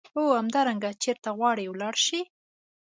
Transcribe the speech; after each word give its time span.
او 0.17 0.23
همدارنګه 0.39 0.89
چیرته 1.01 1.29
غواړې 1.37 1.65
ولاړ 1.67 1.95
شې. 2.05 2.21